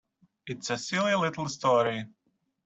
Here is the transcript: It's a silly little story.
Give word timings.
It's 0.47 0.71
a 0.71 0.79
silly 0.79 1.13
little 1.13 1.47
story. 1.47 2.05